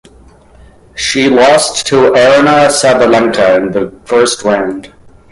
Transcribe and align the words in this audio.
She 0.95 1.29
lost 1.29 1.85
to 1.85 2.09
Aryna 2.13 2.69
Sabalenka 2.71 3.55
in 3.57 3.71
the 3.71 3.91
first 4.03 4.41
round. 4.43 4.91